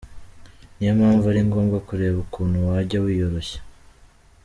[0.75, 3.59] Niyo mpamvu ari ngombwa kureba ukuntu wajya wiyoroshya.